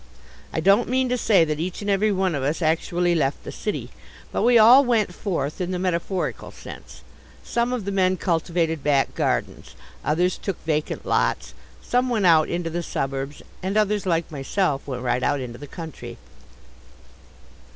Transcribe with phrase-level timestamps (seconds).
[0.51, 3.51] I don't mean to say that each and every one of us actually left the
[3.51, 3.91] city.
[4.31, 7.03] But we all "went forth" in the metaphorical sense.
[7.43, 11.53] Some of the men cultivated back gardens; others took vacant lots;
[11.83, 15.67] some went out into the suburbs; and others, like myself, went right out into the
[15.67, 16.17] country.